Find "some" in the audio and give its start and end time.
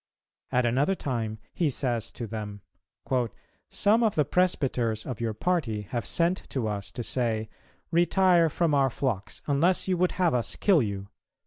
3.69-4.01